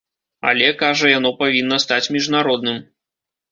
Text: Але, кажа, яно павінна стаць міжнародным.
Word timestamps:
Але, 0.51 0.69
кажа, 0.79 1.11
яно 1.17 1.31
павінна 1.43 1.79
стаць 1.85 2.03
міжнародным. 2.19 2.83